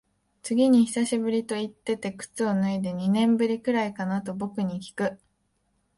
[0.41, 5.19] 次に久しぶりと言ってて靴を脱いで、二年ぶりくらいかなと僕にきく。